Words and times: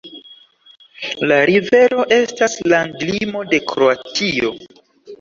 La 1.31 1.37
rivero 1.51 2.07
estas 2.17 2.59
landlimo 2.75 3.47
de 3.55 3.63
Kroatio. 3.71 4.57